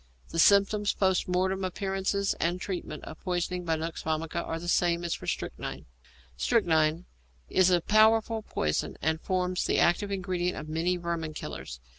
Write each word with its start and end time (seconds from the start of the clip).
The 0.29 0.39
symptoms, 0.39 0.95
post 0.95 1.27
mortem 1.27 1.63
appearances, 1.63 2.33
and 2.39 2.59
treatment, 2.59 3.03
of 3.03 3.19
poisoning 3.19 3.65
by 3.65 3.75
nux 3.75 4.01
vomica 4.03 4.43
are 4.43 4.57
the 4.57 4.67
same 4.67 5.03
as 5.05 5.13
for 5.13 5.27
strychnine. 5.27 5.85
=Strychnine= 6.37 7.05
is 7.49 7.69
a 7.69 7.81
powerful 7.81 8.41
poison, 8.41 8.97
and 8.99 9.21
forms 9.21 9.63
the 9.65 9.77
active 9.77 10.09
ingredient 10.11 10.57
of 10.57 10.67
many 10.67 10.97
'vermin 10.97 11.35
killers.' 11.35 11.79